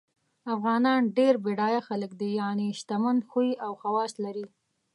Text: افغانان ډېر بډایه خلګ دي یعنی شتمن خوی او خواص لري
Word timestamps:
افغانان 0.55 1.01
ډېر 1.17 1.33
بډایه 1.43 1.81
خلګ 1.87 2.11
دي 2.19 2.29
یعنی 2.41 2.67
شتمن 2.79 3.17
خوی 3.29 3.49
او 3.65 3.71
خواص 3.81 4.11
لري 4.25 4.45